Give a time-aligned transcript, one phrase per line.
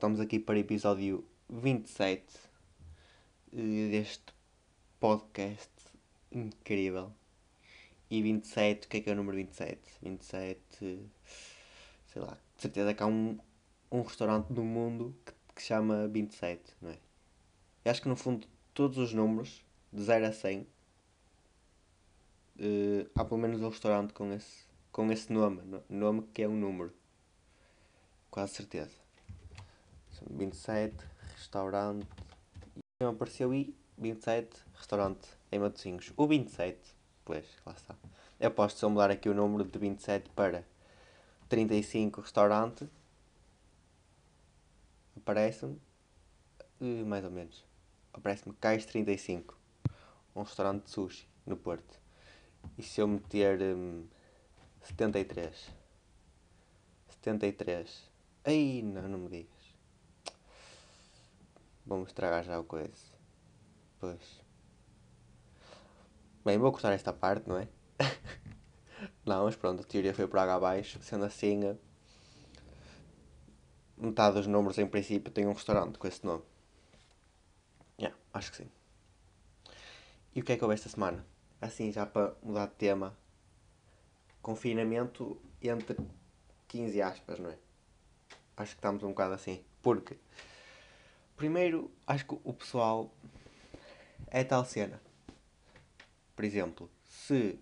[0.00, 2.24] estamos aqui para o episódio 27
[3.52, 4.32] eh, deste
[4.98, 5.70] podcast
[6.32, 7.12] incrível.
[8.10, 9.78] E 27, o que é que é o número 27?
[10.02, 10.58] 27,
[12.06, 13.38] sei lá, de certeza que há um,
[13.92, 16.98] um restaurante no mundo que, que se chama 27, não é?
[17.84, 20.66] Eu acho que no fundo todos os números, de 0 a 100,
[22.58, 26.48] eh, há pelo menos um restaurante com esse, com esse nome, no- nome que é
[26.48, 26.90] um número.
[28.30, 28.99] Quase certeza.
[30.20, 30.94] São 27,
[31.34, 32.06] restaurante.
[33.00, 36.12] E apareceu aí, 27, restaurante em Matosinhos.
[36.16, 36.78] O 27,
[37.24, 37.96] pois, lá está.
[38.38, 40.64] Eu posso só mudar aqui o número de 27 para
[41.48, 42.88] 35, restaurante.
[45.16, 45.80] Aparece-me,
[46.80, 47.64] eh, mais ou menos.
[48.12, 49.56] Aparece-me Cais 35,
[50.34, 51.98] um restaurante de sushi no Porto.
[52.76, 54.06] E se eu meter hum,
[54.82, 55.70] 73?
[57.08, 58.10] 73.
[58.44, 59.59] Ai, não, não me digas.
[61.90, 62.94] Vamos estragar já o coisa.
[63.98, 64.40] Pois.
[66.44, 67.66] Bem, vou cortar esta parte, não é?
[69.26, 71.02] não, mas pronto, a teoria foi por água abaixo.
[71.02, 71.76] Sendo assim, eh,
[73.96, 76.44] metade dos números em princípio tem um restaurante com esse nome.
[77.98, 78.70] Yeah, acho que sim.
[80.32, 81.26] E o que é que houve esta semana?
[81.60, 83.18] Assim, já para mudar de tema.
[84.40, 85.96] Confinamento entre
[86.68, 87.58] 15 aspas, não é?
[88.56, 89.64] Acho que estamos um bocado assim.
[89.82, 90.16] Porque,
[91.40, 93.10] primeiro, acho que o pessoal
[94.26, 95.00] é tal cena.
[96.36, 97.58] Por exemplo, se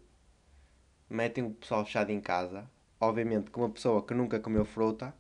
[1.09, 2.69] metem o pessoal fechado em casa,
[3.01, 5.15] obviamente que uma pessoa que nunca comeu fruta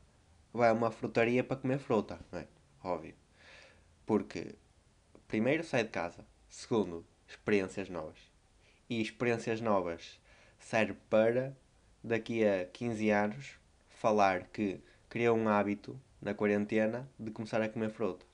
[0.52, 2.48] vai a uma frutaria para comer fruta, não é?
[2.82, 3.14] Óbvio.
[4.04, 4.56] Porque,
[5.28, 6.26] primeiro, sai de casa.
[6.48, 8.18] Segundo, experiências novas.
[8.90, 10.18] E experiências novas
[10.58, 11.56] serve para,
[12.02, 13.56] daqui a 15 anos,
[13.88, 18.27] falar que criou um hábito na quarentena de começar a comer fruta.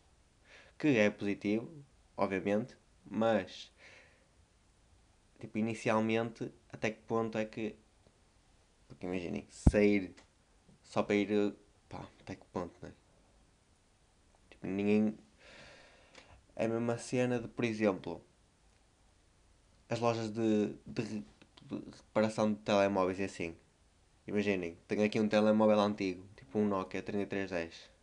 [0.79, 1.71] Que é positivo,
[2.17, 3.73] obviamente, mas
[5.45, 7.77] tipo, inicialmente, até que ponto é que.
[8.89, 10.15] Porque imaginem, sair
[10.83, 11.55] só para ir.
[11.89, 12.93] pá, até que ponto, não é?
[14.51, 15.19] Tipo, ninguém.
[16.57, 18.25] É a mesma cena de, por exemplo,
[19.89, 21.03] as lojas de, de,
[21.63, 23.57] de reparação de telemóveis e assim.
[24.27, 27.94] Imaginem, tenho aqui um telemóvel antigo, tipo um Nokia 3310.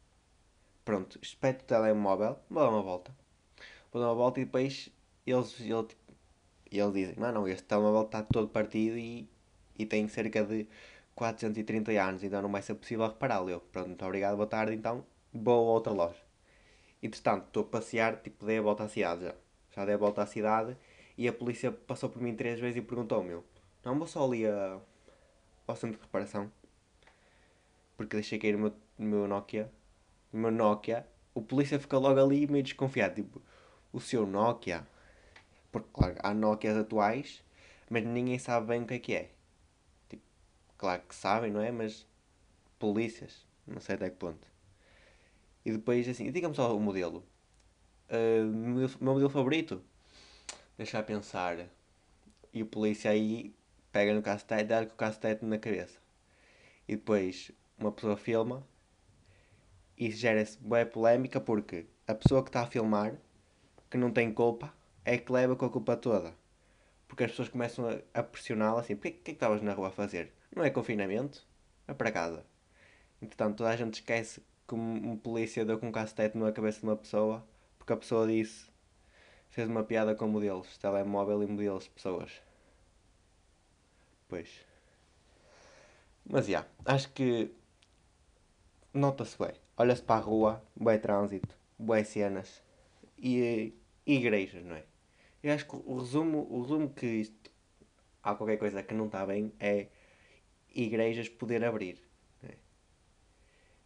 [0.83, 3.15] Pronto, espeto o telemóvel, vou dar uma volta.
[3.91, 4.89] Vou dar uma volta e depois
[5.25, 6.13] eles, ele, tipo,
[6.71, 9.29] eles dizem, não, não, este telemóvel está todo partido e,
[9.77, 10.67] e tem cerca de
[11.15, 13.49] 430 anos, então não vai ser possível repará-lo.
[13.49, 16.21] Eu, pronto, muito obrigado, boa tarde, então vou a outra loja.
[17.03, 19.35] Entretanto, estou a passear, tipo, dei a volta à cidade já.
[19.75, 20.77] Já dei a volta à cidade
[21.17, 23.45] e a polícia passou por mim três vezes e perguntou-me, eu,
[23.83, 24.79] não vou só ali a,
[25.67, 26.51] ao centro de reparação.
[27.97, 29.71] Porque deixei cair o meu, meu Nokia.
[30.31, 31.05] Meu Nokia.
[31.33, 33.15] O polícia fica logo ali meio desconfiado.
[33.15, 33.41] Tipo,
[33.91, 34.85] o seu Nokia.
[35.71, 37.43] Porque, claro, há Nokias atuais,
[37.89, 39.31] mas ninguém sabe bem o que é que é.
[40.09, 40.23] Tipo,
[40.77, 41.71] claro que sabem, não é?
[41.71, 42.05] Mas
[42.77, 43.45] polícias.
[43.65, 44.47] Não sei até que ponto.
[45.63, 47.23] E depois, assim, diga-me só o modelo.
[48.09, 49.81] O meu meu modelo favorito?
[50.77, 51.67] Deixa pensar.
[52.53, 53.53] E o polícia aí
[53.91, 55.99] pega no cacetete e dá com o cacetete na cabeça.
[56.87, 58.65] E depois uma pessoa filma
[60.01, 63.13] e gera-se boa polémica porque a pessoa que está a filmar,
[63.87, 64.73] que não tem culpa,
[65.05, 66.33] é que leva com a culpa toda.
[67.07, 70.33] Porque as pessoas começam a, pressioná-la assim: porquê que estavas na rua a fazer?
[70.55, 71.45] Não é confinamento?
[71.87, 72.43] É para casa.
[73.21, 76.85] Entretanto, toda a gente esquece que um, polícia deu com um cacetete na cabeça de
[76.85, 77.45] uma pessoa
[77.77, 78.71] porque a pessoa disse,
[79.51, 82.41] fez uma piada com modelos, telemóvel e modelos de pessoas.
[84.27, 84.49] Pois.
[86.25, 87.51] Mas já, acho que
[88.93, 89.53] nota-se bem.
[89.81, 92.61] Olha-se para a rua, bué trânsito, bué cenas
[93.17, 93.73] e,
[94.05, 94.83] e igrejas, não é?
[95.41, 97.49] Eu acho que o resumo, o resumo que isto
[98.21, 99.87] há qualquer coisa que não está bem é
[100.69, 101.97] igrejas poder abrir.
[102.43, 102.57] é?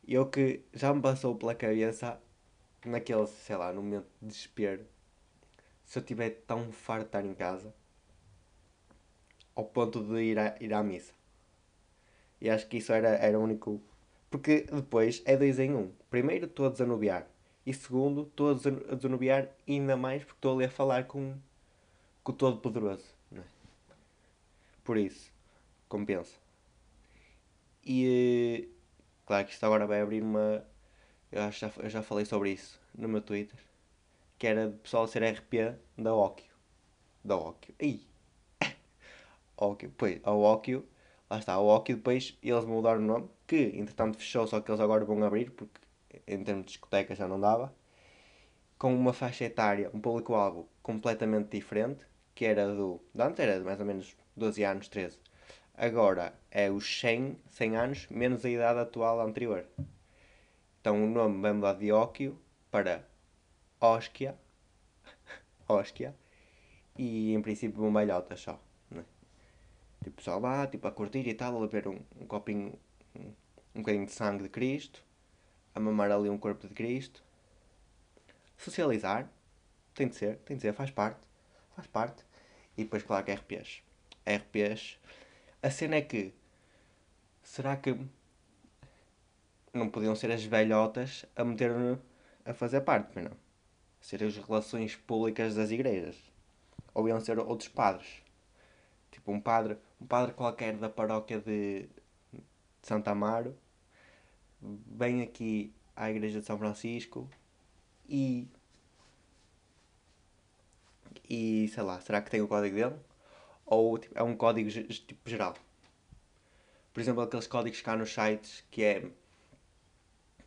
[0.05, 2.21] E o que já me passou pela cabeça
[2.85, 4.85] naquele, sei lá, no momento de desespero,
[5.85, 7.73] se eu estiver tão farto de estar em casa,
[9.55, 11.13] ao ponto de ir, à ir à missa.
[12.41, 13.81] E acho que isso era, era o único.
[14.29, 15.91] Porque depois é dois em um.
[16.09, 17.27] Primeiro estou a desanuviar.
[17.65, 21.35] E segundo, estou a desanuviar ainda mais porque estou ali a falar com,
[22.23, 23.05] com o Todo-Poderoso.
[23.35, 23.41] é?
[24.83, 25.31] Por isso,
[25.89, 26.35] compensa.
[27.83, 28.69] E
[29.25, 30.65] claro que isto agora vai abrir uma.
[31.31, 33.59] Eu já, eu já falei sobre isso no meu Twitter.
[34.37, 36.51] Que era de pessoal ser RP da Okio.
[37.23, 37.73] Da Okio.
[37.79, 38.05] Ih!
[39.57, 39.91] Okio.
[39.97, 40.85] Pois, a Okio.
[41.29, 43.29] Lá está, a Okio depois eles mudaram o nome.
[43.47, 45.79] Que entretanto fechou, só que eles agora vão abrir porque
[46.27, 47.73] em termos de discoteca já não dava,
[48.77, 53.01] com uma faixa etária, um público-alvo completamente diferente, que era do.
[53.17, 55.19] Antes era de mais ou menos 12 anos, 13.
[55.77, 59.65] Agora é os 100, 100 anos menos a idade atual anterior.
[60.79, 62.39] Então o nome vai mudar de Óquio
[62.71, 63.05] para
[63.79, 64.37] Osquia.
[65.67, 66.15] Osquia.
[66.97, 68.57] E em princípio bombalhotas só.
[68.89, 69.03] Né?
[70.01, 72.79] Tipo, só lá, tipo, a curtir e tal, a beber um, um copinho,
[73.73, 75.03] um, bocadinho de sangue de Cristo,
[75.73, 77.23] a mamar ali um corpo de Cristo.
[78.57, 79.29] Socializar.
[79.93, 81.19] Tem de ser, tem de ser, faz parte.
[81.75, 82.23] Faz parte.
[82.77, 83.81] E depois, claro que RPs.
[84.25, 84.97] RPs.
[85.61, 86.33] A cena é que.
[87.43, 87.97] Será que.
[89.73, 91.71] Não podiam ser as velhotas a meter
[92.45, 93.37] a fazer parte, mas não.
[93.99, 96.15] Ser as relações públicas das igrejas.
[96.93, 98.21] Ou iam ser outros padres.
[99.11, 101.89] Tipo um padre, um padre qualquer da paróquia de,
[102.85, 103.57] Santa Amaro
[104.61, 107.27] vem aqui à igreja de São Francisco
[108.07, 108.47] e
[111.27, 112.95] e sei lá, será que tem o código dele?
[113.65, 115.55] Ou tipo, é um código tipo geral?
[116.93, 119.09] Por exemplo, aqueles códigos cá nos sites que é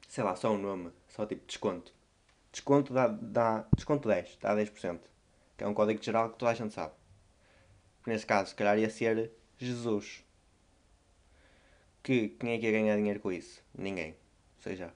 [0.06, 1.92] sei lá, só um nome, só tipo desconto.
[2.52, 5.00] Desconto dá, dá desconto 10, dá 10%.
[5.56, 6.94] Que é um código geral que toda a gente sabe.
[8.06, 10.27] Nesse caso, se calhar ia ser Jesus.
[12.02, 13.62] Que quem é que ia ganhar dinheiro com isso?
[13.76, 14.10] Ninguém.
[14.56, 14.92] Ou seja,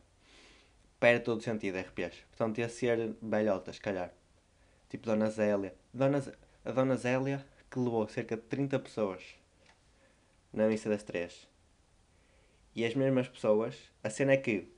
[0.98, 2.24] perde todo o sentido RPs.
[2.30, 4.12] Portanto, ia ser belhota, se calhar.
[4.88, 5.74] Tipo Dona Zélia.
[5.92, 6.22] Dona,
[6.64, 9.22] a Dona Zélia que levou cerca de 30 pessoas
[10.52, 11.48] na missa das três.
[12.74, 13.74] E as mesmas pessoas,
[14.04, 14.72] a cena é que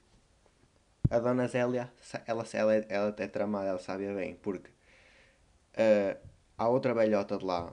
[1.10, 1.92] a Dona Zélia,
[2.26, 6.18] ela, ela, ela é tramada, ela sabe bem, porque uh,
[6.56, 7.72] há outra velhota de lá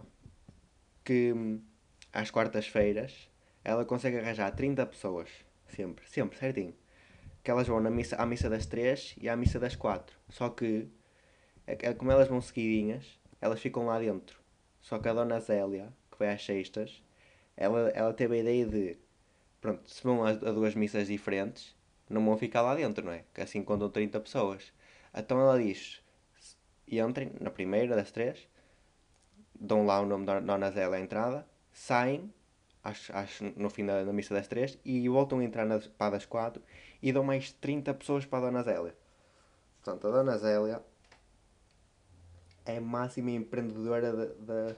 [1.04, 1.33] que
[2.13, 3.30] às quartas-feiras
[3.63, 5.30] ela consegue arranjar 30 pessoas,
[5.68, 6.75] sempre, sempre, certinho.
[7.44, 10.16] Que elas vão na missa, à missa das 3 e à missa das 4.
[10.30, 10.88] Só que,
[11.66, 14.40] é, é, como elas vão seguidinhas, elas ficam lá dentro.
[14.81, 17.04] Só que a Dona Zélia, que vai às sextas,
[17.56, 18.98] ela, ela teve a ideia de,
[19.60, 21.75] pronto, se vão a, a duas missas diferentes,
[22.10, 23.24] não vão ficar lá dentro, não é?
[23.34, 24.74] Que assim contam 30 pessoas.
[25.14, 26.02] Então ela diz,
[26.88, 28.48] entrem na primeira das três,
[29.60, 32.31] dão lá o nome da Dona Zélia à entrada, saem
[32.83, 36.12] acho, acho, no fim da, da, missa das três e voltam a entrar nas, para
[36.12, 36.62] das quatro
[37.01, 38.95] e dão mais 30 pessoas para a Dona Zélia.
[39.81, 40.83] Portanto, a Dona Zélia
[42.66, 44.75] é a máxima empreendedora da,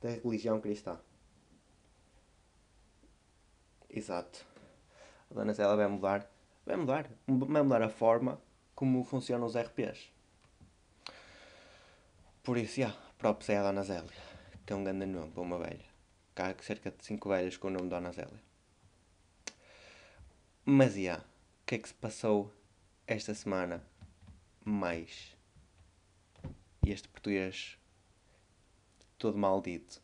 [0.00, 0.98] da, religião cristã.
[3.88, 4.44] Exato.
[5.30, 6.30] A Dona Zélia vai mudar,
[6.64, 8.40] vai mudar, vai mudar a forma
[8.74, 10.12] como funcionam os RPs.
[12.42, 14.12] Por isso, já, próprio é a Dona Zélia,
[14.64, 15.85] que é um grande nome para uma velha.
[16.36, 18.42] Cá cerca de 5 velhas com o nome de Dona Zélia.
[20.66, 21.22] Mas, já, o
[21.64, 22.54] que é que se passou
[23.06, 23.82] esta semana
[24.62, 25.34] mais?
[26.84, 27.78] E este português
[29.16, 30.02] todo maldito.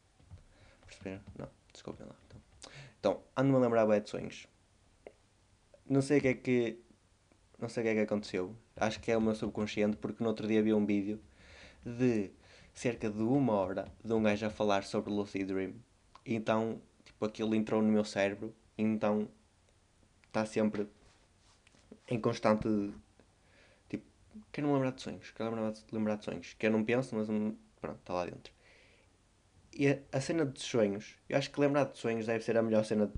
[0.86, 1.22] Perceberam?
[1.38, 2.16] Não, desculpem lá.
[2.26, 2.40] Então,
[2.98, 4.46] então ando-me a lembrar bem de sonhos.
[5.86, 6.82] Não sei o que é que.
[7.58, 8.56] Não sei o que é que aconteceu.
[8.76, 11.20] Acho que é o meu subconsciente, porque no outro dia vi um vídeo
[11.84, 12.32] de
[12.80, 15.74] cerca de uma hora de um gajo a falar sobre Lucid Dream.
[16.24, 18.54] Então, tipo, aquilo entrou no meu cérebro.
[18.78, 19.28] Então,
[20.26, 20.88] está sempre
[22.08, 22.66] em constante.
[23.86, 24.04] Tipo,
[24.50, 25.30] quero me lembrar de sonhos.
[25.30, 26.54] Quero lembrar lembrar de sonhos.
[26.58, 27.26] Que eu não penso, mas
[27.82, 28.50] pronto, está lá dentro.
[29.74, 32.62] E a, a, cena de sonhos, eu acho que lembrar de sonhos deve ser a
[32.62, 33.12] melhor cena.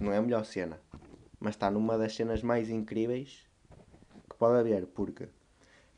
[0.00, 0.80] Não é a melhor cena,
[1.40, 3.44] mas está numa das cenas mais incríveis
[4.30, 4.86] que pode haver.
[4.86, 5.28] Porque,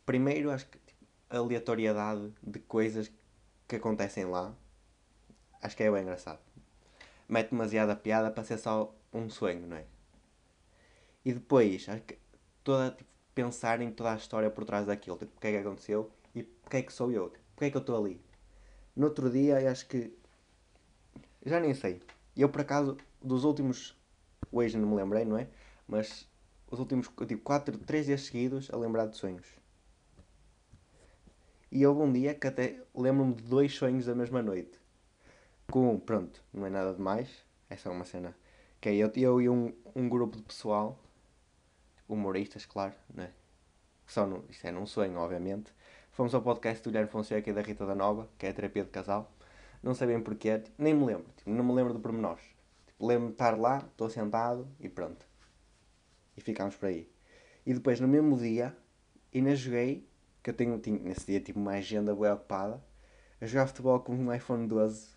[0.07, 0.80] primeiro, acho que
[1.31, 3.11] aleatoriedade de coisas
[3.69, 4.55] que acontecem lá.
[5.63, 6.41] Acho que é bem engraçado.
[7.29, 9.85] Mete demasiada piada para ser só um sonho, não é?
[11.25, 12.19] E depois, acho que
[12.65, 15.17] toda, tipo, pensar em toda a história por trás daquilo.
[15.17, 17.29] Tipo, o que é que aconteceu e porque é que sou eu?
[17.31, 18.21] Tipo, porque é que eu estou ali?
[18.97, 20.13] No outro dia, acho que.
[21.45, 22.03] Já nem sei.
[22.37, 23.97] Eu, por acaso, dos últimos.
[24.51, 25.49] Hoje não me lembrei, não é?
[25.87, 26.29] Mas
[26.71, 29.60] os últimos, tipo, 4, 3 dias seguidos a lembrar de sonhos.
[31.73, 34.81] E houve um dia que até lembro-me de dois sonhos da mesma noite.
[35.71, 37.45] Com, pronto, não é nada demais.
[37.69, 38.37] É uma cena.
[38.81, 40.99] Que é eu, eu e um, um grupo de pessoal,
[42.09, 43.31] humoristas, claro, né?
[44.05, 45.73] Só no, isto é num sonho, obviamente.
[46.11, 48.83] Fomos ao podcast do Guilherme Fonseca e da Rita da Nova, que é a terapia
[48.83, 49.33] de casal.
[49.81, 52.43] Não sei bem porquê, tipo, nem me lembro, tipo, não me lembro de pormenores.
[52.89, 55.25] Tipo, lembro-me de estar lá, estou sentado e pronto.
[56.37, 57.09] E ficámos por aí.
[57.65, 58.77] E depois, no mesmo dia,
[59.33, 60.10] ainda joguei
[60.43, 62.83] que eu tenho, nesse dia tipo uma agenda bem ocupada,
[63.41, 65.09] a jogar futebol com um iPhone 12,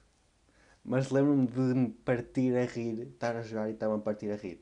[0.83, 4.35] mas lembro-me de me partir a rir, estar a jogar e estar-me a partir a
[4.35, 4.61] rir.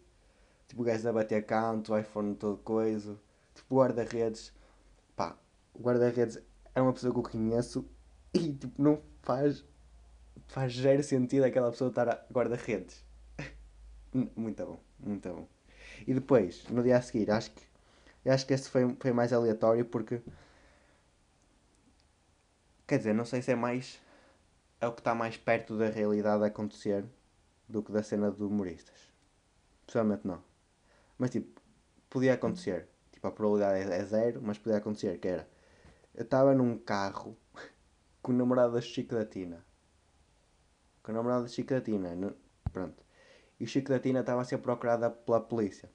[0.67, 3.19] Tipo, gajos a bater canto, iPhone todo coisa.
[3.55, 4.53] Tipo, guarda-redes.
[5.15, 5.37] Pá,
[5.73, 6.39] o guarda-redes
[6.73, 7.85] é uma pessoa que eu conheço
[8.33, 9.65] e tipo, não faz.
[10.47, 13.03] faz zero sentido aquela pessoa estar a guarda-redes.
[14.35, 15.47] muito bom, muito bom.
[16.07, 17.69] E depois, no dia a seguir, acho que.
[18.23, 20.21] Acho que esse foi, foi mais aleatório porque.
[22.91, 24.01] Quer dizer, não sei se é mais.
[24.81, 27.05] É o que está mais perto da realidade a acontecer
[27.65, 29.09] do que da cena de humoristas.
[29.87, 30.43] Pessoalmente não.
[31.17, 31.61] Mas tipo,
[32.09, 32.89] podia acontecer.
[33.09, 35.47] Tipo, a probabilidade é, é zero, mas podia acontecer, que era.
[36.13, 37.37] Eu estava num carro
[38.21, 39.65] com o namorado da Chico da Tina.
[41.01, 42.13] Com o namorado da Chico da Tina.
[42.13, 42.35] No,
[42.73, 43.01] pronto.
[43.57, 45.89] E o Chico da Tina estava a ser procurada pela polícia.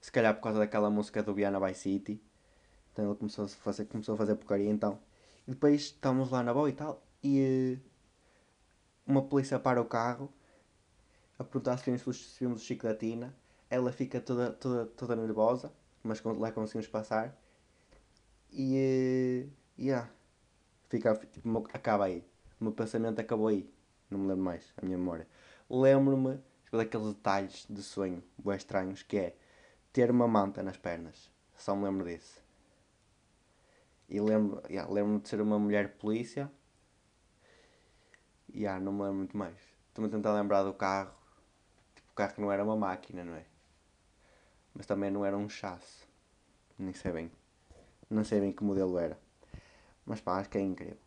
[0.00, 2.20] Se calhar por causa daquela música do Viana by City.
[2.92, 4.98] Então ele começou a fazer, começou a fazer porcaria então.
[5.50, 7.04] E depois estávamos lá na boa e tal.
[7.24, 7.90] E uh,
[9.04, 10.32] uma polícia para o carro
[11.36, 13.34] a perguntar se vimos, se vimos o Chico da Tina.
[13.68, 15.72] Ela fica toda, toda, toda nervosa,
[16.04, 17.36] mas lá conseguimos passar.
[18.52, 19.48] E.
[19.48, 20.08] Uh, yeah.
[20.88, 22.24] Fica, tipo, acaba aí.
[22.60, 23.68] O meu pensamento acabou aí.
[24.08, 25.26] Não me lembro mais, a minha memória.
[25.68, 26.38] Lembro-me
[26.70, 29.36] daqueles detalhes de sonho bem estranhos que é
[29.92, 31.28] ter uma manta nas pernas.
[31.56, 32.40] Só me lembro disso.
[34.10, 36.50] E lembro, yeah, lembro-me de ser uma mulher polícia.
[38.52, 39.56] E yeah, não me lembro muito mais.
[39.88, 41.14] Estou-me a tentar lembrar do carro.
[41.94, 43.46] Tipo, o carro que não era uma máquina, não é?
[44.74, 46.04] Mas também não era um chasse.
[46.76, 47.30] Nem sei bem.
[48.10, 49.16] Não sei bem que modelo era.
[50.04, 50.98] Mas pá, acho que é incrível.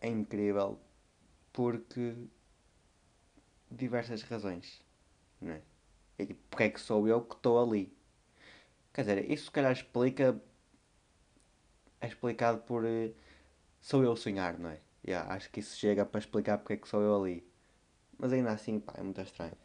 [0.00, 0.80] É incrível
[1.52, 2.16] porque
[3.70, 4.82] diversas razões,
[5.40, 5.62] não é?
[6.18, 7.96] E tipo, porque é que sou eu que estou ali?
[8.92, 10.40] Quer dizer, isso se calhar explica.
[12.04, 12.84] É explicado por.
[12.84, 13.14] Uh,
[13.80, 14.78] sou eu sonhar, não é?
[15.06, 17.50] Yeah, acho que isso chega para explicar porque é que sou eu ali.
[18.18, 19.56] Mas ainda assim, pá, é muito estranho.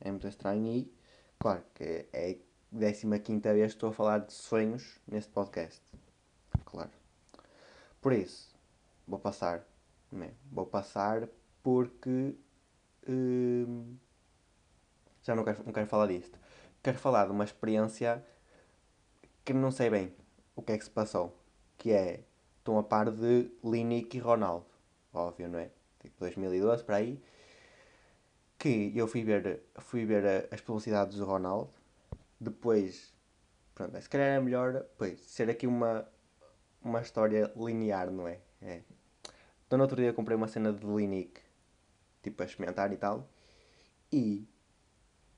[0.00, 0.90] É muito estranho e,
[1.38, 2.38] claro, que é
[2.72, 5.82] a 15 vez que estou a falar de sonhos neste podcast.
[6.64, 6.90] Claro.
[8.00, 8.54] Por isso,
[9.06, 9.62] vou passar.
[10.10, 10.32] Né?
[10.50, 11.28] Vou passar
[11.62, 12.34] porque.
[13.06, 13.96] Hum,
[15.22, 16.38] já não quero, não quero falar disto.
[16.82, 18.24] Quero falar de uma experiência
[19.44, 20.14] que não sei bem
[20.56, 21.41] o que é que se passou.
[21.82, 22.24] Que é.
[22.58, 24.66] Estão a par de Linick e Ronaldo.
[25.12, 25.68] Óbvio, não é?
[25.98, 27.20] Tipo 2012 para aí.
[28.56, 31.72] Que eu fui ver, fui ver as publicidades do Ronaldo.
[32.38, 33.12] Depois.
[33.74, 36.08] Pronto, se calhar é melhor pois, ser aqui uma,
[36.80, 38.38] uma história linear, não é?
[38.60, 38.82] é.
[39.66, 41.40] Então no outro dia comprei uma cena de Linick.
[42.22, 43.28] Tipo a experimentar e tal.
[44.12, 44.46] E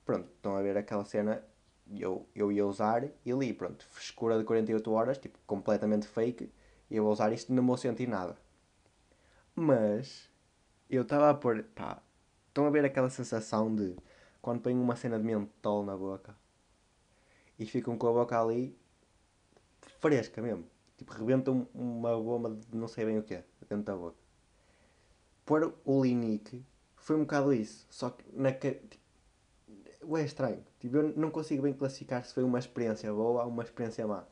[0.05, 1.43] pronto, estão a ver aquela cena
[1.91, 6.51] eu, eu ia usar e li, pronto, frescura de 48 horas, tipo, completamente fake,
[6.91, 8.37] eu vou usar isto e não vou sentir nada.
[9.55, 10.31] Mas,
[10.89, 12.03] eu estava a pôr, pá,
[12.49, 13.97] estão a ver aquela sensação de
[14.41, 16.37] quando põem uma cena de mentol na boca
[17.59, 18.77] e ficam com a boca ali
[20.01, 20.67] fresca mesmo.
[20.97, 24.17] Tipo, rebentam uma bomba de não sei bem o que é dentro da boca.
[25.45, 26.65] Pôr o Linique
[26.97, 27.87] foi um bocado isso.
[27.91, 29.04] Só que na, tipo,
[30.17, 30.65] é estranho.
[30.81, 34.25] Tipo, eu não consigo bem classificar se foi uma experiência boa ou uma experiência má.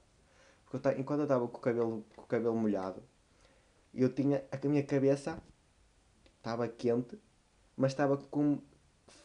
[0.65, 3.03] Porque eu, enquanto eu estava com o cabelo, com o cabelo molhado,
[3.95, 5.43] eu tinha a minha cabeça
[6.39, 7.17] estava quente,
[7.77, 8.59] mas estava com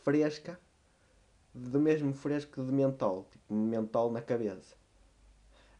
[0.04, 0.60] fresca,
[1.54, 4.76] do mesmo fresco de mentol, tipo mentol na cabeça.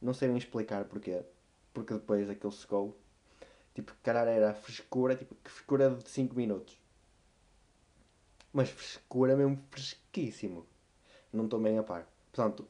[0.02, 1.24] Não sei bem explicar porquê,
[1.74, 2.98] porque depois aquilo secou.
[3.76, 6.80] Tipo, caralho, era frescura, tipo, frescura de 5 minutos.
[8.54, 10.66] Mas frescura mesmo fresquíssimo.
[11.32, 12.08] Não estou bem a par.
[12.32, 12.68] Portanto,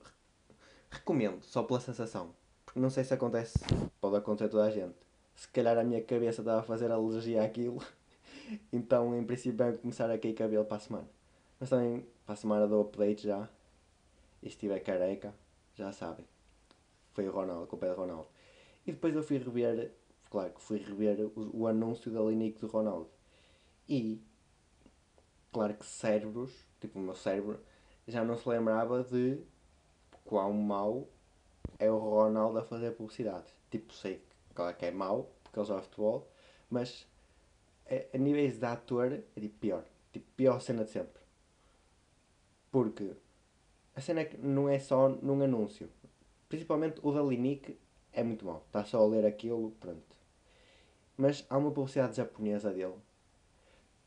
[0.89, 2.33] recomendo, só pela sensação.
[2.65, 3.59] Porque não sei se acontece,
[4.01, 4.95] pode acontecer a toda a gente.
[5.35, 7.81] Se calhar a minha cabeça estava a fazer alergia àquilo.
[8.71, 11.07] Então, em princípio, vai começar a cair cabelo para a semana.
[11.59, 13.49] Mas também, para a semana do update já.
[14.41, 15.33] E se estiver careca,
[15.75, 16.25] já sabem.
[17.11, 18.27] Foi o Ronaldo, a culpa é do Ronaldo.
[18.85, 19.91] E depois eu fui rever,
[20.29, 23.09] claro que fui rever o, o anúncio da Linique do Ronaldo.
[23.89, 24.21] E
[25.57, 27.59] claro que cérebros, tipo o meu cérebro,
[28.07, 29.41] já não se lembrava de
[30.23, 31.09] quão mau
[31.79, 33.47] é o Ronaldo a fazer publicidade.
[33.71, 34.21] Tipo, sei
[34.53, 36.31] claro que é mau, porque ele joga futebol,
[36.69, 37.07] mas
[37.87, 39.83] a, a níveis de ator é tipo pior.
[40.13, 41.23] Tipo, pior cena de sempre.
[42.71, 43.15] Porque
[43.95, 45.89] a cena é não é só num anúncio.
[46.47, 47.79] Principalmente o da Linique
[48.13, 48.61] é muito mau.
[48.67, 50.15] Está só a ler aquilo, pronto.
[51.17, 53.06] Mas há uma publicidade japonesa dele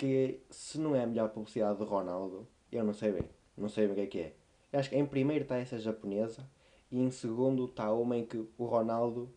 [0.01, 3.29] que se não é a melhor publicidade do Ronaldo, eu não sei bem.
[3.55, 4.35] Não sei bem o que é que é.
[4.73, 6.49] Eu acho que em primeiro está essa japonesa
[6.91, 9.31] e em segundo está uma em que o Ronaldo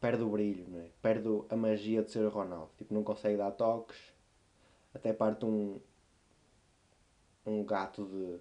[0.00, 0.88] perde o brilho, não é?
[1.02, 2.70] perde a magia de ser o Ronaldo.
[2.78, 3.98] Tipo, não consegue dar toques,
[4.94, 5.78] até parte um,
[7.44, 8.38] um gato de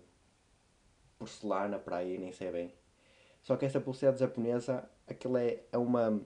[1.20, 2.74] porcelana para aí, nem sei bem.
[3.44, 6.22] Só que essa pulseira japonesa, aquilo é, é uma.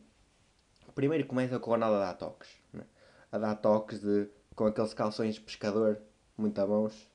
[0.93, 2.62] Primeiro começa com a Ronaldo a dar toques.
[2.71, 2.86] Né?
[3.31, 6.01] A dar toques de, com aqueles calções de pescador,
[6.38, 7.10] muito a mãos.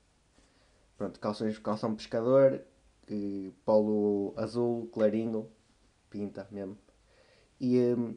[0.97, 2.63] Pronto, calções, calção pescador,
[3.07, 5.51] que, polo azul, clarinho,
[6.09, 6.79] pinta mesmo.
[7.61, 8.17] E hum,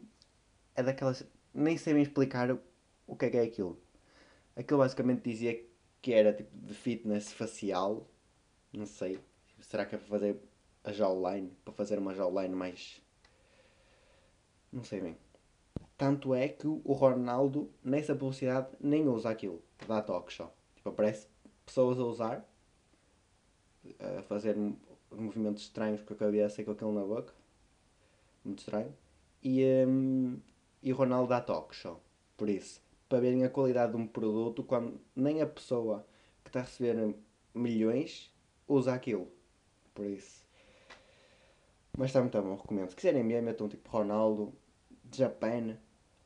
[0.75, 1.25] é daquelas.
[1.53, 2.57] Nem sei bem explicar
[3.07, 3.81] o que é que é aquilo.
[4.55, 5.65] Aquilo basicamente dizia
[6.01, 8.07] que era tipo de fitness facial.
[8.71, 9.19] Não sei.
[9.61, 10.37] Será que é para fazer
[10.83, 11.51] a jawline?
[11.65, 13.01] Para fazer uma jawline mais.
[14.71, 15.17] Não sei bem.
[15.99, 19.61] Tanto é que o Ronaldo, nessa publicidade, nem usa aquilo.
[19.85, 20.49] Dá toques só.
[20.73, 21.27] Tipo, aparece
[21.65, 22.49] pessoas a usar,
[23.99, 24.55] a fazer
[25.11, 27.33] movimentos estranhos com a cabeça e com aquilo na boca.
[28.45, 28.95] Muito estranho.
[29.43, 30.39] E, um,
[30.81, 31.99] e Ronaldo dá toques só.
[32.37, 36.07] Por isso, para verem a qualidade de um produto, quando nem a pessoa
[36.45, 37.13] que está a receber
[37.53, 38.33] milhões
[38.65, 39.27] usa aquilo.
[39.93, 40.45] Por isso.
[41.97, 42.89] Mas está muito bom, recomendo.
[42.89, 44.53] Se quiserem ver, metam tipo Ronaldo,
[45.13, 45.77] Japan,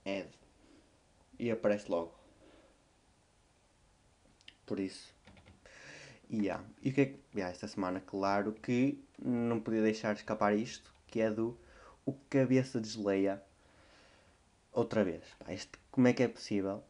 [0.05, 0.29] Ed.
[1.39, 2.13] E aparece logo.
[4.65, 5.13] Por isso.
[6.31, 6.63] Yeah.
[6.81, 7.19] E o que é que.
[7.35, 11.57] Yeah, esta semana, claro que não podia deixar escapar isto, que é do
[12.05, 13.41] O Cabeça Desleia.
[14.71, 15.23] Outra vez.
[15.39, 16.83] Pá, este, como é que é possível?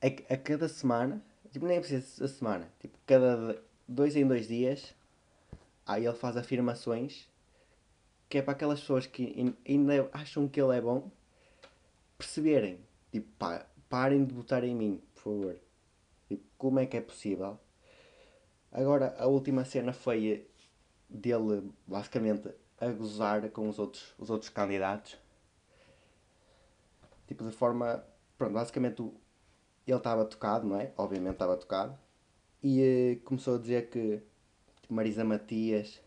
[0.00, 4.48] A, a cada semana, tipo, nem é preciso a semana, tipo, cada dois em dois
[4.48, 4.94] dias,
[5.86, 7.28] aí ele faz afirmações
[8.30, 11.10] que é para aquelas pessoas que ainda acham que ele é bom
[12.20, 12.78] perceberem.
[13.10, 13.28] Tipo,
[13.88, 15.56] parem de votar em mim, por favor.
[16.28, 17.58] Tipo, como é que é possível?
[18.70, 20.46] Agora, a última cena foi
[21.08, 22.48] dele, basicamente,
[22.78, 25.18] a gozar com os outros, os outros candidatos.
[27.26, 28.04] Tipo, de forma.
[28.38, 29.02] Pronto, basicamente,
[29.86, 30.92] ele estava tocado, não é?
[30.96, 31.98] Obviamente estava tocado.
[32.62, 34.22] E uh, começou a dizer que
[34.80, 36.00] tipo, Marisa Matias,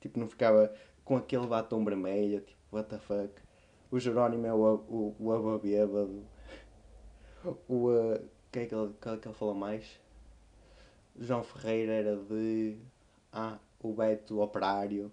[0.00, 0.72] tipo, não ficava
[1.04, 3.40] com aquele batom vermelho, tipo, what the fuck.
[3.92, 6.24] O Jerónimo é o, o, o.
[7.68, 7.90] O.
[7.90, 10.00] Uh, que é que ele, é que ele fala mais?
[11.14, 12.78] João Ferreira era de.
[13.30, 15.12] Ah, o Beto Operário.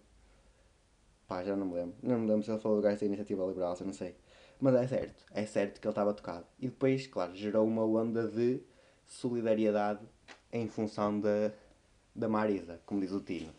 [1.28, 1.96] Pá, já não me lembro.
[2.02, 4.16] Não me lembro se ele falou do gajo da iniciativa liberal, se não sei.
[4.62, 6.46] Mas é certo, é certo que ele estava tocado.
[6.58, 8.62] E depois, claro, gerou uma onda de
[9.06, 10.08] solidariedade
[10.54, 11.52] em função da,
[12.16, 13.54] da Marisa, como diz o Tino.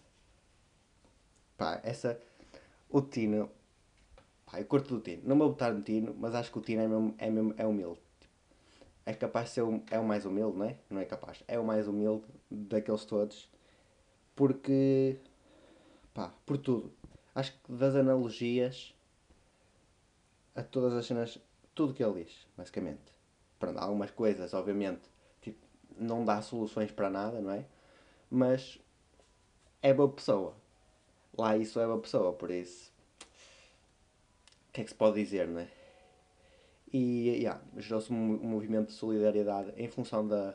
[1.58, 2.18] Pá, essa.
[2.88, 3.50] O Tino.
[4.50, 5.22] Pá, eu curto do Tino.
[5.24, 7.66] Não vou botar no Tino, mas acho que o Tino é, mesmo, é, mesmo, é
[7.66, 8.00] humilde.
[9.06, 10.76] É capaz de ser o, é o mais humilde, não é?
[10.90, 11.42] Não é capaz.
[11.46, 13.48] É o mais humilde daqueles todos.
[14.34, 15.18] Porque.
[16.12, 16.92] Pá, por tudo.
[17.34, 18.94] Acho que das analogias
[20.54, 21.38] a todas as cenas,
[21.74, 23.14] tudo que ele diz, basicamente.
[23.58, 25.02] Pronto, algumas coisas, obviamente,
[25.40, 25.64] tipo,
[25.96, 27.64] não dá soluções para nada, não é?
[28.28, 28.80] Mas
[29.80, 30.54] é boa pessoa.
[31.36, 32.92] Lá isso é boa pessoa, por isso.
[34.72, 35.68] Que é que se pode dizer, não é?
[36.92, 40.54] E yeah, gerou-se um, um movimento de solidariedade em função da,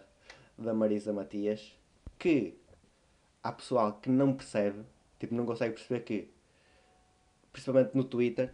[0.57, 1.73] da Marisa Matias
[2.19, 2.57] que
[3.41, 4.83] há pessoal que não percebe,
[5.19, 6.29] tipo, não consegue perceber que,
[7.51, 8.53] principalmente no Twitter,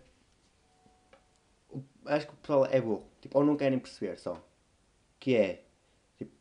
[2.06, 3.08] acho que o pessoal é burro.
[3.22, 4.44] Tipo, ou não querem perceber só.
[5.20, 5.64] Que é
[6.18, 6.32] tipo,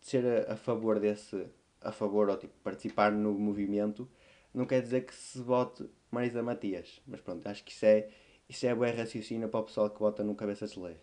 [0.00, 1.46] ser a, a, favor desse.
[1.80, 4.08] A favor ou tipo, participar no movimento
[4.52, 7.00] não quer dizer que se vote Marisa Matias.
[7.06, 8.08] Mas pronto, acho que isso é.
[8.48, 10.96] Isso é bom raciocínio para o pessoal que vota no cabeça de lei.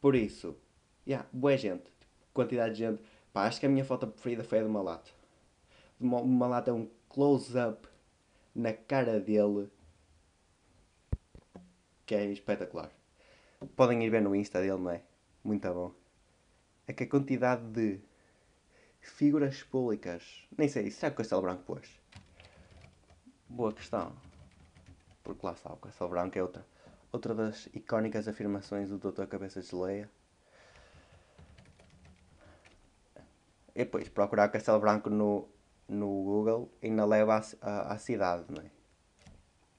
[0.00, 0.56] Por isso,
[1.06, 1.84] yeah, boa gente.
[2.34, 3.02] Quantidade de gente.
[3.32, 5.14] Pá, acho que a minha foto preferida foi a de Malato.
[6.00, 7.86] Malato é um close-up
[8.54, 9.68] na cara dele
[12.04, 12.90] que é espetacular.
[13.76, 15.02] Podem ir ver no Insta dele, não é?
[15.44, 15.92] Muito bom.
[16.86, 18.00] É que a quantidade de
[19.00, 20.46] figuras públicas.
[20.56, 21.88] Nem sei, será que o Castelo Branco pôs?
[23.48, 24.12] Boa questão.
[25.24, 26.66] Porque lá está, o Castelo Branco é outra,
[27.10, 29.26] outra das icónicas afirmações do Dr.
[29.26, 30.10] Cabeça de Leia.
[33.74, 35.48] E depois, procurar Castelo Branco no,
[35.88, 38.70] no Google ainda leva à cidade, não é?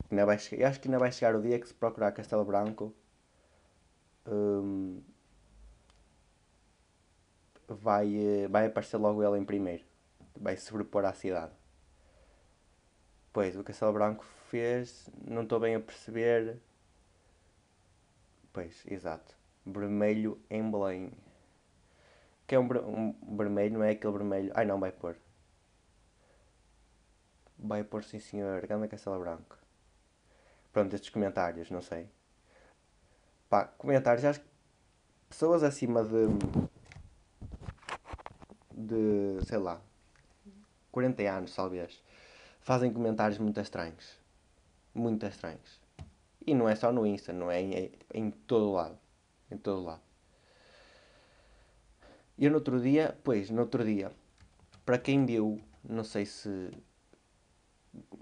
[0.09, 2.93] Ainda vai eu acho que ainda vai chegar o dia que se procurar Castelo Branco
[4.25, 5.01] um,
[7.67, 9.83] vai, eh, vai aparecer logo ele em primeiro.
[10.35, 11.58] Vai sobrepor à cidade.
[13.39, 16.57] Pois, o Castelo Branco fez, não estou bem a perceber.
[18.51, 19.33] Pois, exato.
[19.65, 21.13] Vermelho em Belém.
[22.45, 24.51] Que é um, um vermelho, não é aquele vermelho.
[24.53, 25.15] Ai não, vai pôr.
[27.57, 28.67] Vai pôr sim senhor.
[28.67, 29.57] Ganda Castelo Branco
[30.73, 32.09] pronto, estes comentários, não sei.
[33.49, 34.47] Pá, comentários, acho que
[35.29, 36.27] pessoas acima de.
[38.73, 39.45] de.
[39.45, 39.79] sei lá.
[40.91, 42.03] 40 anos, talvez,
[42.59, 44.17] fazem comentários muito estranhos.
[44.93, 45.81] Muito estranhos.
[46.45, 48.97] E não é só no Insta, não é em, é em todo lado.
[49.51, 50.01] Em todo lado.
[52.37, 54.11] Eu no outro dia, pois, no outro dia,
[54.85, 56.71] para quem viu, não sei se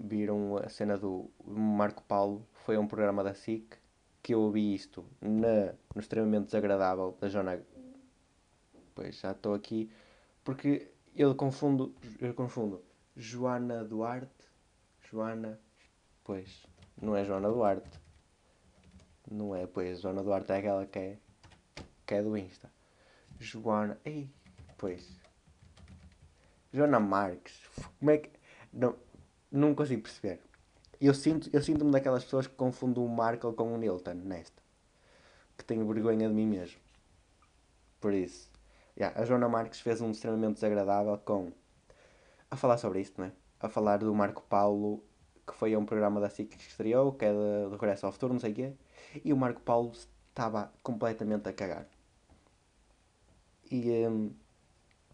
[0.00, 3.76] viram a cena do Marco Paulo, foi um programa da SIC,
[4.22, 7.62] que eu ouvi isto na, no extremamente desagradável da Joana.
[8.94, 9.88] Pois, já estou aqui,
[10.42, 12.82] porque eu confundo, eu confundo
[13.18, 14.46] Joana Duarte,
[15.10, 15.60] Joana,
[16.22, 16.64] pois,
[17.02, 18.00] não é Joana Duarte,
[19.30, 21.18] não é, pois, Joana Duarte é aquela que é,
[22.06, 22.70] que é do Insta.
[23.38, 23.98] Joana.
[24.04, 24.30] Ei,
[24.76, 25.18] pois.
[26.72, 27.60] Joana Marques.
[27.98, 28.30] Como é que.
[28.72, 28.96] Não,
[29.50, 30.40] não consigo perceber.
[31.00, 34.62] Eu sinto-me eu sinto daquelas pessoas que confundem o Markle com o Nilton nesta.
[35.56, 36.80] Que tenho vergonha de mim mesmo.
[38.00, 38.50] Por isso.
[38.96, 41.52] Yeah, a Joana Marques fez um extremamente desagradável com.
[42.50, 43.32] A falar sobre isto, não é?
[43.60, 45.02] A falar do Marco Paulo,
[45.46, 48.32] que foi a um programa da SIC que estreou, que é do Regresso ao Futuro,
[48.32, 48.72] não sei o quê.
[49.24, 51.86] E o Marco Paulo estava completamente a cagar
[53.70, 54.30] e um,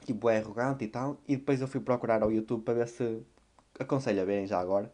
[0.05, 1.21] tipo é arrogante e tal.
[1.29, 3.23] E depois eu fui procurar ao YouTube para ver se
[3.79, 4.93] aconselho a verem já agora.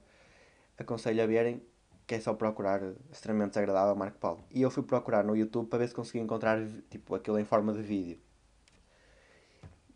[0.79, 1.63] Aconselho a verem
[2.07, 4.45] que é só procurar extremamente desagradável Marco Paulo.
[4.51, 6.59] E eu fui procurar no YouTube para ver se conseguia encontrar
[6.91, 8.19] tipo aquilo em forma de vídeo.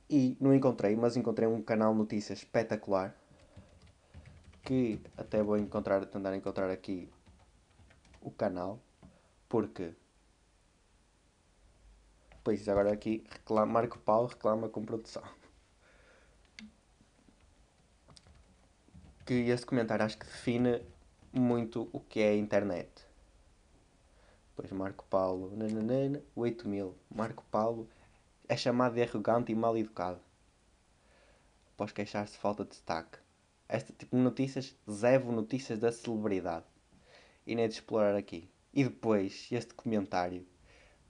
[0.08, 3.16] E não encontrei, mas encontrei um canal de notícias espetacular
[4.62, 7.08] que até vou encontrar, tentar encontrar aqui
[8.20, 8.80] o canal
[9.48, 9.94] porque
[12.44, 15.22] Pois, agora aqui reclama, Marco Paulo reclama com produção.
[19.24, 20.82] Que esse comentário acho que define
[21.32, 22.90] muito o que é a internet.
[24.54, 26.94] Pois Marco Paulo, nananana, 8 mil.
[27.10, 27.88] Marco Paulo
[28.48, 30.20] é chamado de arrogante e mal educado.
[31.74, 33.18] Após queixar-se de falta de destaque.
[33.68, 36.66] Este tipo de notícias, zevo notícias da celebridade.
[37.46, 38.50] E nem de explorar aqui.
[38.72, 40.46] E depois, este comentário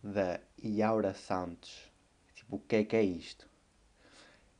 [0.02, 1.90] da Yaura Santos.
[2.34, 3.48] Tipo, o que é que é isto?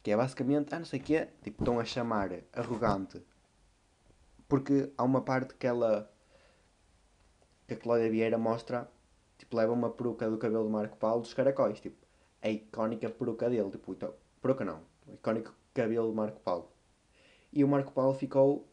[0.02, 3.22] Que é basicamente, ah, não sei o que é, tipo, estão a chamar arrogante.
[4.48, 6.10] Porque há uma parte que ela,
[7.66, 8.90] que a Cláudia Vieira mostra,
[9.38, 12.03] tipo, leva uma peruca do cabelo do Marco Paulo dos caracóis, tipo,
[12.44, 16.70] a icónica peruca dele, tipo, então, peruca não, o icónico cabelo do Marco Paulo.
[17.50, 18.68] E o Marco Paulo ficou,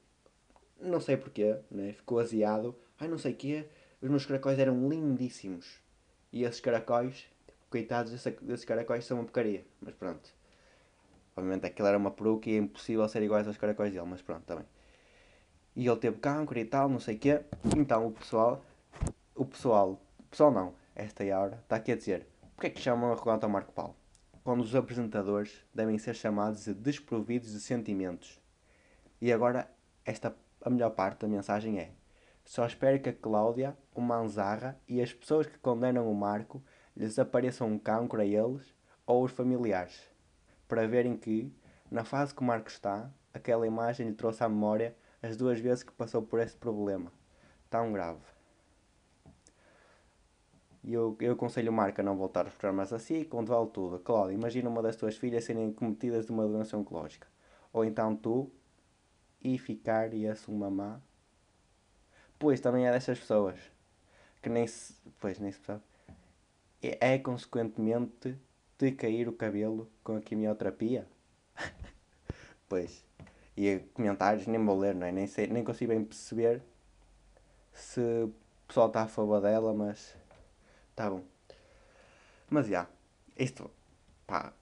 [0.79, 3.65] não sei porquê, né, ficou aziado, ai, não sei o que
[4.01, 5.79] os meus caracóis eram lindíssimos.
[6.34, 7.25] E esses caracóis,
[7.69, 9.63] coitados, esses caracóis são uma porcaria.
[9.79, 10.29] Mas pronto.
[11.36, 14.43] Obviamente aquilo era uma peruca e é impossível ser iguais aos caracóis dele, mas pronto,
[14.43, 14.65] também.
[15.75, 17.41] E ele teve cancro e tal, não sei o quê.
[17.77, 18.65] Então o pessoal,
[19.36, 22.27] o pessoal, o pessoal não, esta é a hora, está aqui a dizer,
[22.62, 23.95] porque é que chamam arrogante ao Marco Paulo?
[24.43, 28.39] Quando os apresentadores devem ser chamados de desprovidos de sentimentos.
[29.19, 29.67] E agora,
[30.06, 31.89] esta, a melhor parte da mensagem é,
[32.45, 36.63] só espero que a Cláudia, o Manzarra e as pessoas que condenam o Marco
[36.95, 38.76] lhes apareçam um cancro a eles
[39.08, 40.00] ou os familiares,
[40.67, 41.52] para verem que,
[41.89, 45.82] na fase que o Marco está, aquela imagem lhe trouxe à memória as duas vezes
[45.82, 47.12] que passou por esse problema,
[47.71, 48.21] tão grave.
[50.83, 53.99] E eu, eu aconselho o Marco a não voltar aos programas assim, quando vale tudo.
[53.99, 57.27] Cláudia, imagina uma das tuas filhas serem cometidas de uma doença oncológica.
[57.71, 58.51] Ou então tu,
[59.43, 61.01] e ficar e uma má
[62.41, 63.59] Pois, também é dessas pessoas.
[64.41, 64.95] Que nem se.
[65.19, 65.83] Pois, nem se sabe.
[66.81, 68.35] É, é consequentemente
[68.79, 71.07] de cair o cabelo com a quimioterapia.
[72.67, 73.05] pois.
[73.55, 75.11] E comentários nem vou ler, não é?
[75.11, 76.63] Nem, sei, nem consigo bem perceber
[77.73, 78.33] se o
[78.67, 80.15] pessoal está a favor dela, mas.
[80.95, 81.23] Tá bom.
[82.49, 82.88] Mas já.
[83.38, 83.69] Isto.
[84.27, 84.54] Pá.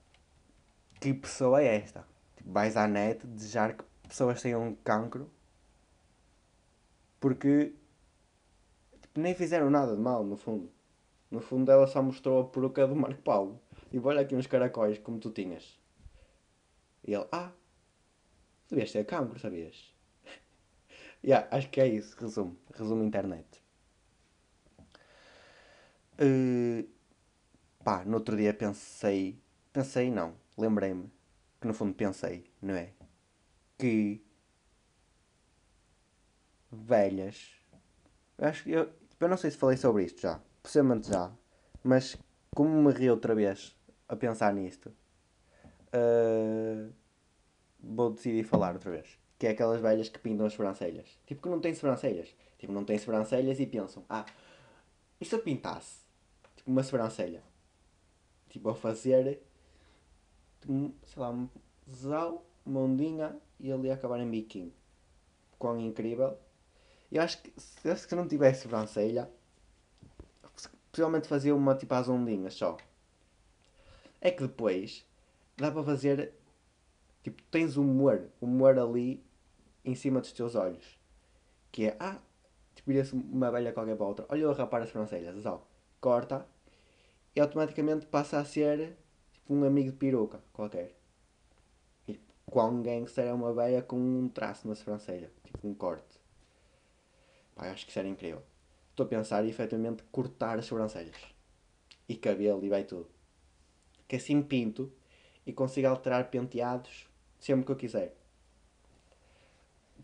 [1.00, 2.06] Que pessoa é esta?
[2.36, 5.30] Tipo, vais à net desejar que pessoas tenham cancro
[7.20, 7.74] porque
[9.02, 10.70] tipo, nem fizeram nada de mal, no fundo.
[11.30, 13.60] No fundo, ela só mostrou a peruca do Marco Paulo.
[13.92, 15.78] E olha aqui uns caracóis como tu tinhas.
[17.06, 17.52] E ele, ah,
[18.68, 19.94] devias ter cancro, sabias?
[21.22, 22.56] yeah, acho que é isso, resumo.
[22.74, 23.59] Resumo internet.
[26.20, 26.86] Uh,
[27.82, 29.40] pá, no outro dia pensei.
[29.72, 30.34] Pensei, não.
[30.56, 31.10] Lembrei-me.
[31.60, 32.92] Que no fundo pensei, não é?
[33.78, 34.22] Que
[36.70, 37.54] velhas.
[38.38, 41.30] Eu acho que eu, eu não sei se falei sobre isto já, possivelmente já,
[41.82, 42.16] mas
[42.54, 43.76] como me ri outra vez
[44.08, 44.90] a pensar nisto,
[45.94, 46.92] uh,
[47.78, 49.18] vou decidir falar outra vez.
[49.38, 51.18] Que é aquelas velhas que pintam as sobrancelhas.
[51.26, 52.34] Tipo que não têm sobrancelhas.
[52.58, 54.26] Tipo, não têm sobrancelhas e pensam, ah,
[55.18, 56.00] e se eu pintasse?
[56.60, 57.42] Tipo, uma sobrancelha.
[58.50, 59.40] Tipo, a fazer,
[60.60, 61.48] sei lá, um
[61.90, 64.70] zau uma ondinha e ia acabar em biquinho.
[65.58, 66.36] Quão incrível.
[67.10, 69.30] Eu acho que se, não tivesse sobrancelha,
[70.92, 72.76] possivelmente fazia uma tipo às ondinhas só.
[74.20, 75.06] É que depois
[75.56, 76.34] dá para fazer.
[77.22, 79.24] Tipo, tens humor, humor ali
[79.82, 80.98] em cima dos teus olhos.
[81.72, 82.18] Que é, ah,
[82.74, 84.26] tipo, vira-se uma velha qualquer para outra.
[84.28, 85.66] Olha a rapar as sobrancelhas, só.
[86.00, 86.46] Corta
[87.34, 88.96] e automaticamente passa a ser
[89.32, 90.96] tipo um amigo de peruca qualquer.
[92.06, 96.18] E quão gangster é uma velha com um traço na sobrancelha, tipo um corte.
[97.54, 98.42] Pá, acho que isso era incrível.
[98.90, 101.16] Estou a pensar efetivamente cortar as sobrancelhas.
[102.08, 103.08] E cabelo e vai tudo.
[104.08, 104.92] Que assim pinto
[105.46, 108.16] e consigo alterar penteados sempre que eu quiser.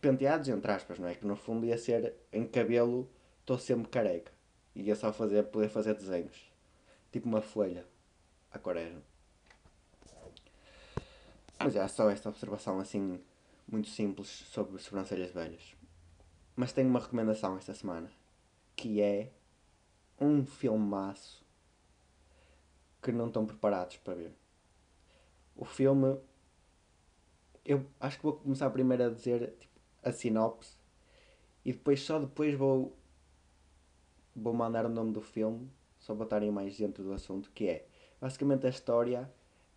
[0.01, 1.15] Penteados entre aspas, não é?
[1.15, 3.11] Que no fundo ia ser em cabelo,
[3.41, 4.33] estou sempre careca.
[4.75, 6.56] Ia só fazer, poder fazer desenhos.
[7.13, 7.87] Tipo uma folha.
[8.51, 9.03] A quaresma.
[11.59, 13.21] Mas é só esta observação assim,
[13.67, 15.75] muito simples sobre sobrancelhas velhas.
[16.55, 18.11] Mas tenho uma recomendação esta semana.
[18.75, 19.33] Que é
[20.21, 21.45] um filmaço
[23.03, 24.33] que não estão preparados para ver.
[25.55, 26.19] O filme.
[27.65, 30.77] Eu acho que vou começar primeiro a dizer tipo, a sinopse
[31.65, 32.97] e depois só depois vou
[34.37, 35.69] vou mandar o nome do filme
[36.07, 37.87] só para estarem mais dentro do assunto que é
[38.21, 39.31] basicamente a história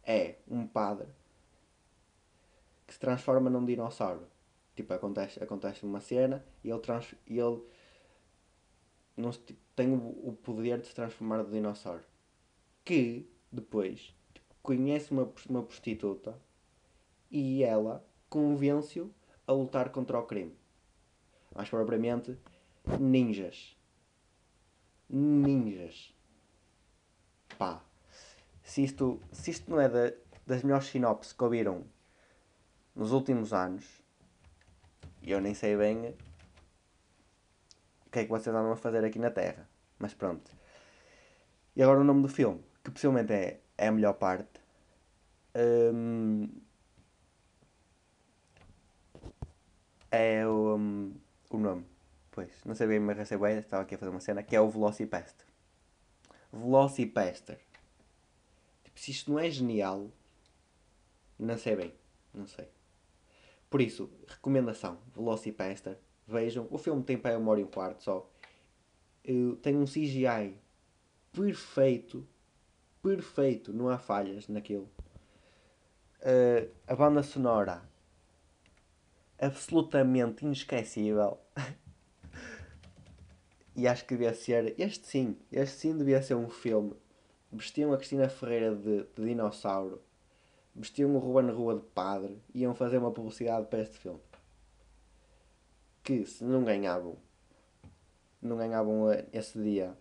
[0.04, 1.08] é um padre
[2.86, 4.28] que se transforma num dinossauro
[4.76, 7.64] tipo acontece acontece uma cena e ele trans, e ele
[9.18, 9.32] não
[9.76, 12.04] tem o, o poder de se transformar no dinossauro
[12.86, 16.40] que depois tipo, conhece uma, uma prostituta
[17.32, 19.12] e ela convence-o
[19.48, 20.56] a lutar contra o crime.
[21.56, 22.38] Mais propriamente,
[23.00, 23.76] ninjas.
[25.10, 26.14] Ninjas.
[27.60, 27.82] Pá.
[28.64, 30.14] Se isto, se isto não é da,
[30.48, 31.84] das melhores sinopses que ouviram
[32.96, 33.86] nos últimos anos,
[35.22, 36.16] eu nem sei bem
[38.08, 39.68] o que é que vocês andam a fazer aqui na Terra.
[40.00, 40.50] Mas pronto.
[41.76, 44.62] E agora o nome do filme, que possivelmente é, é a melhor parte.
[45.94, 46.48] Hum,
[50.10, 51.14] é o, um,
[51.50, 51.86] o nome.
[52.32, 55.49] Pois, não mas recebi bem, estava aqui a fazer uma cena, que é o Velocipaster.
[56.52, 57.60] Velocipaster.
[58.84, 60.10] Tipo, se isto não é genial,
[61.38, 61.94] não sei bem.
[62.34, 62.68] Não sei.
[63.70, 65.98] Por isso, recomendação, Velocipaster.
[66.28, 68.30] Vejam, o filme tem para uma hora e um quarto só.
[69.62, 70.56] Tem um CGI
[71.32, 72.28] perfeito.
[73.02, 74.90] Perfeito, não há falhas naquilo.
[76.20, 77.82] Uh, a banda sonora
[79.40, 81.40] absolutamente inesquecível.
[83.80, 84.76] e acho que devia ser.
[84.78, 86.94] Este sim, este sim devia ser um filme.
[87.50, 90.02] Vestiam a Cristina Ferreira de, de dinossauro,
[90.76, 94.20] vestiam o Ruben Rua de padre, iam fazer uma publicidade para este filme.
[96.04, 97.16] Que se não ganhavam,
[98.42, 99.98] não ganhavam esse dia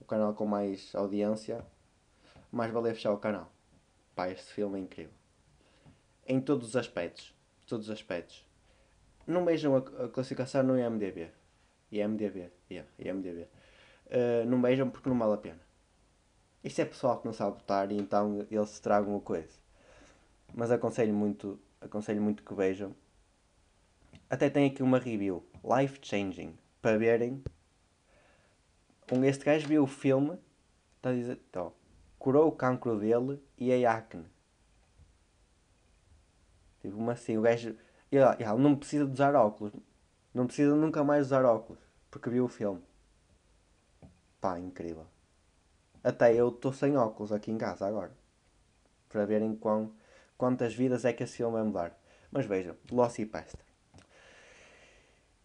[0.00, 1.64] o canal com mais audiência,
[2.50, 3.52] mais valia fechar o canal.
[4.14, 5.12] Pá, este filme é incrível.
[6.26, 7.34] Em todos os aspectos.
[7.66, 8.46] Todos os aspectos.
[9.26, 11.30] Não vejam a, a classificação no IMDB.
[11.92, 12.50] IMDB.
[12.74, 13.48] Yeah, IMDB.
[14.06, 15.60] Uh, não vejam porque não vale a pena.
[16.62, 19.52] Isto é pessoal que não sabe votar e então eles se tragam uma coisa.
[20.54, 22.94] Mas aconselho muito, aconselho muito que vejam.
[24.30, 25.44] Até tem aqui uma review.
[25.62, 26.56] Life Changing.
[26.80, 27.42] Para verem.
[29.08, 30.38] Com este gajo viu o filme.
[30.96, 31.38] Está a dizer.
[31.50, 31.72] Então,
[32.18, 34.24] curou o cancro dele e a acne.
[36.80, 37.76] Tipo, uma assim, o gajo
[38.10, 39.72] ele, ele não precisa de usar óculos.
[40.32, 41.82] Não precisa nunca mais usar óculos.
[42.14, 42.80] Porque viu o filme.
[44.40, 45.04] Pá, incrível.
[46.00, 48.16] Até eu estou sem óculos aqui em casa agora.
[49.08, 49.92] Para verem quão,
[50.38, 51.98] quantas vidas é que esse filme vai mudar.
[52.30, 53.58] Mas vejam, Velocipasta.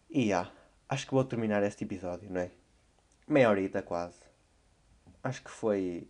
[0.08, 0.48] E já,
[0.88, 2.52] acho que vou terminar este episódio, não é?
[3.26, 4.20] Meia horita quase.
[5.24, 6.08] Acho que foi.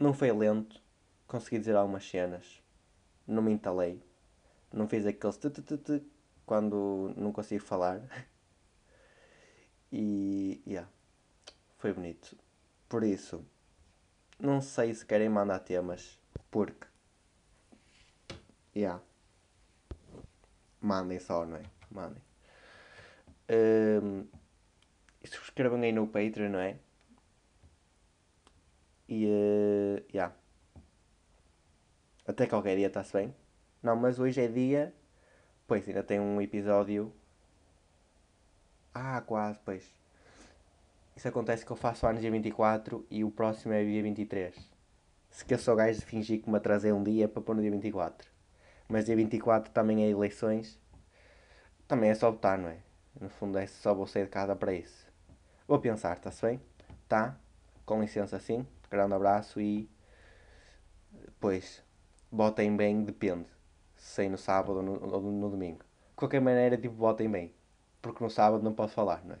[0.00, 0.82] Não foi lento.
[1.28, 2.60] Consegui dizer algumas cenas.
[3.24, 4.02] Não me entalei
[4.72, 5.38] não fiz aqueles
[6.44, 8.00] quando não consigo falar.
[9.92, 10.88] E yeah,
[11.78, 12.36] foi bonito.
[12.88, 13.44] Por isso,
[14.38, 16.18] não sei se querem mandar temas,
[16.50, 16.86] porque
[18.74, 19.02] yeah,
[20.80, 21.62] mandem só, não é?
[21.90, 22.22] Mandem.
[23.48, 24.26] Um,
[25.24, 26.78] subscrevam aí no Patreon, não é?
[29.08, 30.34] E uh, yeah.
[32.26, 33.34] até qualquer dia está-se bem.
[33.82, 34.92] Não, mas hoje é dia.
[35.66, 37.12] Pois, ainda tem um episódio.
[38.98, 39.84] Ah, quase, pois.
[41.14, 44.56] Isso acontece que eu faço anos dia 24 e o próximo é dia 23.
[45.30, 47.60] Se que eu sou gajo de fingir que me atrasei um dia para pôr no
[47.60, 48.26] dia 24.
[48.88, 50.80] Mas dia 24 também é eleições.
[51.86, 52.78] Também é só votar, não é?
[53.20, 55.06] No fundo é só vou sair de casa para isso.
[55.68, 56.58] Vou pensar, está-se bem?
[57.06, 57.38] Tá?
[57.84, 58.66] Com licença sim.
[58.90, 59.90] Grande abraço e.
[61.38, 61.82] Pois.
[62.32, 63.46] Votem bem, depende.
[63.94, 65.80] Se no sábado ou no, no domingo.
[65.80, 67.55] De qualquer maneira, tipo, votem bem.
[68.06, 69.38] Porque no sábado não posso falar, não é?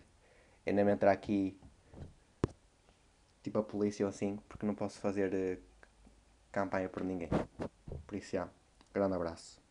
[0.66, 1.56] Ainda me entrar aqui.
[3.40, 4.38] Tipo a polícia ou assim.
[4.48, 5.62] Porque não posso fazer uh,
[6.50, 7.28] campanha por ninguém.
[8.32, 8.48] Já.
[8.92, 9.65] Grande abraço.